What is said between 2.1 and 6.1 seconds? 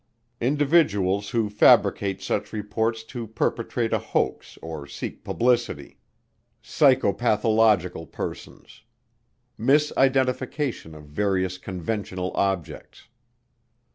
such reports to perpetrate a hoax or seek publicity.